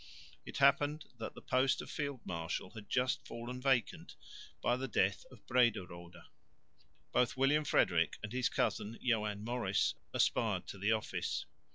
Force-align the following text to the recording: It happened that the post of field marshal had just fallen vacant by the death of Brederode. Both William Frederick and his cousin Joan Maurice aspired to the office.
It 0.47 0.57
happened 0.57 1.05
that 1.19 1.35
the 1.35 1.43
post 1.43 1.79
of 1.79 1.91
field 1.91 2.21
marshal 2.25 2.71
had 2.71 2.89
just 2.89 3.23
fallen 3.27 3.61
vacant 3.61 4.15
by 4.59 4.75
the 4.75 4.87
death 4.87 5.25
of 5.29 5.45
Brederode. 5.45 6.23
Both 7.11 7.37
William 7.37 7.65
Frederick 7.65 8.17
and 8.23 8.33
his 8.33 8.49
cousin 8.49 8.97
Joan 8.99 9.43
Maurice 9.43 9.93
aspired 10.11 10.65
to 10.69 10.79
the 10.79 10.91
office. 10.91 11.45